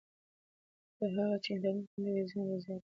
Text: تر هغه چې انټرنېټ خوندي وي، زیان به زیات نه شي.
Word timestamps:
تر 0.97 1.07
هغه 1.17 1.37
چې 1.43 1.49
انټرنېټ 1.53 1.87
خوندي 1.93 2.11
وي، 2.13 2.23
زیان 2.29 2.45
به 2.49 2.57
زیات 2.63 2.77
نه 2.77 2.77
شي. 2.77 2.77